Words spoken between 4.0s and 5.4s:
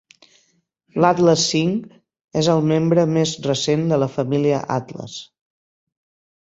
la família Atlas.